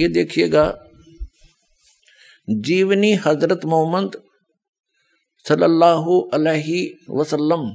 [0.00, 0.64] ये देखिएगा,
[2.48, 4.16] जीवनी हज़रत मोहम्मद
[5.44, 7.66] सल्लल्लाहु अलैहि वसल्लम,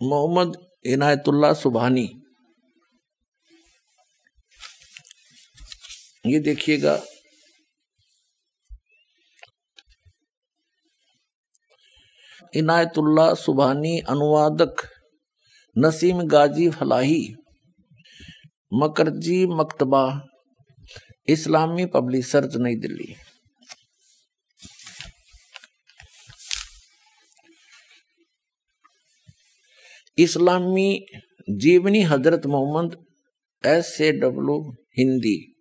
[0.00, 0.56] मोहम्मद
[0.86, 2.06] इनायतुल्लाह सुबहानी।
[6.24, 6.98] ये देखिएगा,
[12.52, 14.86] इनायतुल्लाह सुबहानी अनुवादक
[15.76, 17.22] नसीम गाजी फलाही
[18.72, 20.28] मकरजी मकतबा,
[21.28, 23.16] इस्लामी पब्लिशर्स नई दिल्ली।
[30.18, 31.06] इस्लामी
[31.50, 33.06] जीवनी हज़रत Mohammad
[33.66, 35.54] S A W Hindi.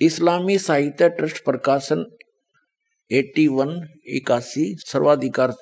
[0.00, 2.04] इस्लामी साहित्य ट्रस्ट प्रकाशन
[3.12, 5.52] 81 इक्यासी, सर्वाधिकार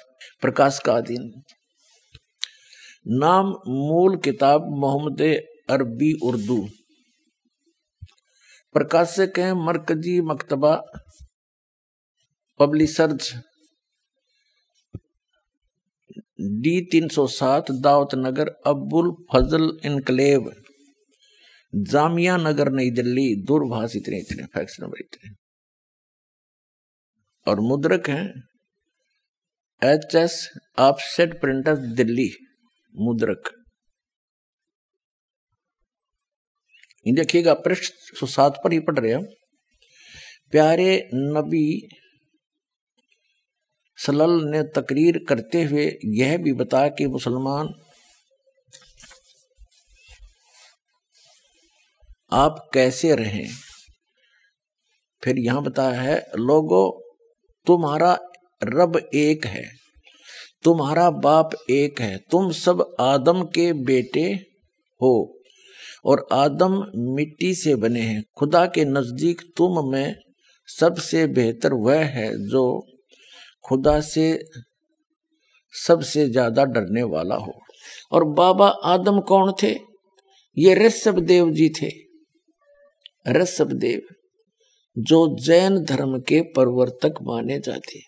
[0.40, 1.42] प्रकाश का अधीन।
[3.06, 5.20] नाम, मूल किताब मोहम्मद
[5.68, 6.68] अरबी, उर्दू।
[8.72, 10.82] प्रकाशक हैं मरकजी मकतबा
[12.58, 13.34] पब्लिशर्स
[16.40, 20.52] डी तीन सौ सात दावत नगर, अब्बुल फजल इनकलेव।
[21.74, 25.30] जामिया नगर, नई दिल्ली, दूरभाष इतने इतने, फैक्स नंबर इतने।
[27.50, 28.42] और मुद्रक हैं
[29.84, 32.30] H S offset printer Delhi,
[32.96, 33.55] मुद्रक।
[37.06, 39.24] देखिएगा, पृष्ठ सात पर ही पढ़ रहे हैं।
[40.52, 41.88] प्यारे नबी
[43.98, 45.84] सलल ने तकरीर करते हुए
[46.14, 47.68] यह भी बताया कि मुसलमान,
[52.32, 53.48] आप कैसे रहें?
[55.22, 56.82] फिर यहाँ बताया है, लोगो,
[57.66, 58.18] तुम्हारा
[58.62, 59.64] रब एक है,
[60.64, 64.24] तुम्हारा बाप एक है, तुम सब आदम के बेटे
[65.00, 65.32] हो।
[66.06, 66.74] और आदम
[67.14, 70.14] मिट्टी से बने हैं। खुदा के नज़दीक तुम में
[70.68, 72.64] सबसे बेहतर वह है जो
[73.64, 74.26] खुदा से
[75.74, 77.52] सबसे ज़्यादा डरने वाला हो।
[78.12, 79.74] और बाबा आदम कौन थे?
[80.56, 81.90] ये ऋषभ देव जी थे।
[83.32, 84.00] ऋषभ देव
[84.96, 88.00] जो जैन धर्म के प्रवर्तक माने जाते।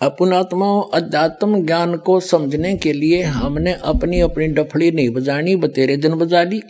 [0.00, 6.14] अपनात्माओं अध्यात्म ज्ञान को समझने के लिए हमने अपनी अपनी डफड़ी नहीं बजानी, बतेरे दिन
[6.14, 6.60] बजा ली।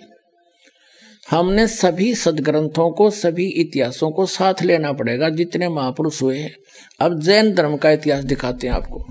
[1.30, 6.54] हमने सभी सदग्रंथों को, सभी इतिहासों को साथ लेना पड़ेगा जितने महापुरुष हुए हैं।
[7.00, 9.04] अब जैन धर्म का इतिहास दिखाते हैं आपको।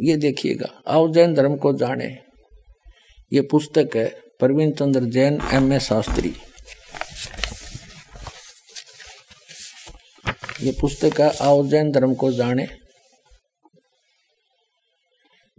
[0.00, 2.06] ये देखिएगा, आओ जैन धर्म को जाने।
[3.32, 4.06] ये पुस्तक है
[4.38, 6.32] प्रवीण चंद्र जैन, एम ए शास्त्री।
[10.62, 12.81] ये पुस्तक है, आओ जैन धर्म को जाने।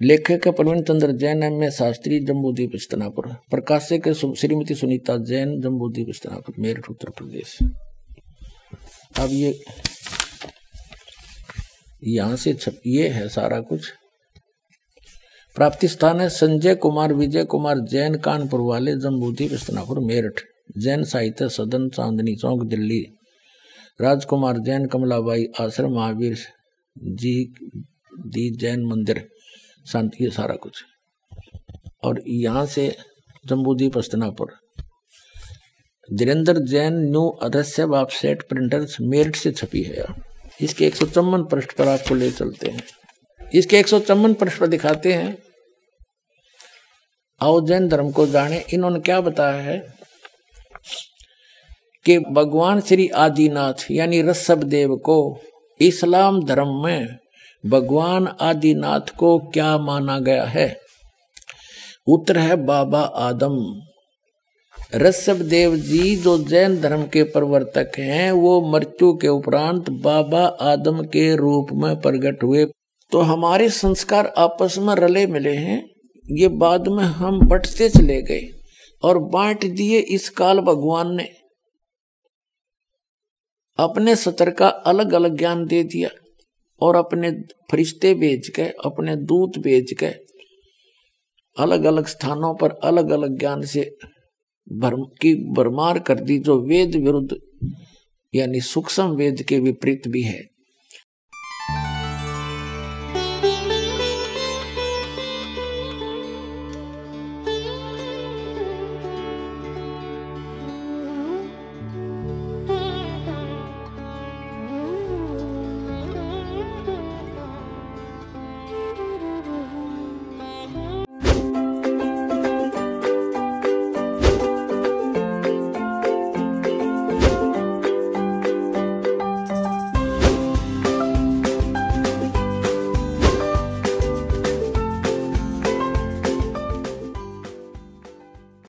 [0.01, 6.55] लेखक प्रवीण चंद्र जैन एम ए शास्त्री जम्बूदीप स्तनापुर प्रकाशक श्रीमती सुनीता जैन जम्बूदीप स्तनापुर
[6.59, 7.57] मेरठ, उत्तर प्रदेश।
[9.19, 9.53] अब ये,
[12.03, 13.89] यहाँ से छप ये है सारा कुछ।
[15.55, 20.41] प्राप्ति स्थान है संजय कुमार, विजय कुमार जैन, कानपुर वाले जम्बूदीप स्तनापुर मेरठ।
[20.77, 23.01] जैन साहित्य सदन, चांदनी चौक, दिल्ली।
[23.99, 26.37] राजकुमार जैन, कमलाबाई आश्रम, महावीर
[26.95, 27.53] जी
[28.27, 29.27] दी जैन मंदिर।
[29.91, 30.83] शांति है सारा कुछ
[32.03, 32.97] और यहाँ से
[33.45, 34.53] जम्बूदीप अस्तनापुर
[36.13, 41.71] धीरेन्द्र जैन न्यू अदस्य सेट प्रिंटर्स मेरिट से छपी है इसके एक सौ चौवन पृष्ठ
[41.71, 42.83] पर आपको ले चलते हैं।
[43.53, 45.37] इसके एक सौ चौवन पृष्ठ पर दिखाते हैं।
[47.41, 49.93] आओ जैन धर्म को जाने। इन्होंने क्या बताया है?
[52.05, 55.41] कि भगवान श्री आदिनाथ, यानी रसभ देव को
[55.81, 57.17] इस्लाम धर्म में
[57.65, 60.79] भगवान आदिनाथ को क्या माना गया है?
[62.07, 63.81] उत्तर है बाबा आदम।
[64.95, 71.01] ऋषभ देव जी जो जैन धर्म के प्रवर्तक हैं, वो मृत्यु के उपरांत बाबा आदम
[71.01, 72.65] के रूप में प्रकट हुए।
[73.11, 75.89] तो हमारे संस्कार आपस में रले मिले हैं।
[76.31, 78.49] ये बाद में हम बटते चले गए
[79.03, 81.29] और बांट दिए इस काल भगवान ने।
[83.79, 86.09] अपने सतर का अलग अलग ज्ञान दे दिया।
[86.81, 87.31] और अपने
[87.71, 90.05] फरिश्ते भेज के, अपने दूत भेज के
[91.57, 93.97] अलग अलग स्थानों पर अलग अलग ज्ञान से
[94.73, 97.35] भरम की भरमार कर दी, जो वेद विरुद्ध,
[98.35, 100.52] यानी सूक्ष्म वेद के विपरीत भी है।